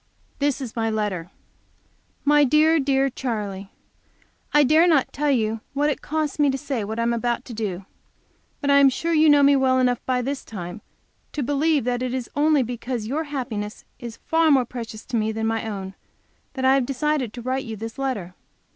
[0.39, 1.29] This is my letter:
[2.25, 3.69] My Dear, Dear Charley
[4.51, 7.45] I dare not tell you what it costs me to say what I am about
[7.45, 7.85] to do;
[8.61, 10.81] but I am sure you know me well enough by this time
[11.31, 15.45] believe that it is only because your happiness is far more precious to me than
[15.45, 15.93] my own,
[16.53, 18.33] that I have decided to write you this letter.